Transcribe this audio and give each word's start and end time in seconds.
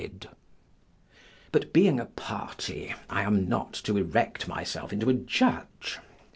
But 1.51 1.71
being 1.73 1.99
a 1.99 2.07
party, 2.07 2.95
I 3.07 3.21
am 3.21 3.47
not 3.47 3.73
to 3.83 3.97
erect 3.97 4.47
myself 4.47 4.91
into 4.91 5.11
a 5.11 5.13
judge. 5.13 5.99